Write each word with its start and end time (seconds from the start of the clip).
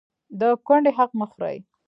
د 0.39 0.41
کونډې 0.65 0.91
حق 0.97 1.11
مه 1.19 1.25
خورئ 1.31 1.57